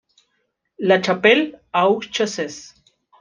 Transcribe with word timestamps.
La 0.79 0.99
Chapelle-aux-Chasses 0.99 2.73